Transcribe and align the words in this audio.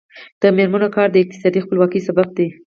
د 0.41 0.43
میرمنو 0.57 0.87
کار 0.95 1.07
د 1.11 1.15
اقتصادي 1.21 1.59
خپلواکۍ 1.65 1.99
سبب 2.07 2.27
دی. 2.37 2.47